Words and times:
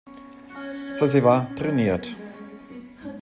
Saizewa, 0.93 1.45
trainiert. 1.55 2.15